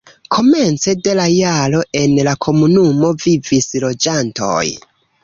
[0.35, 4.65] Komence de la jaro en la komunumo vivis loĝantoj.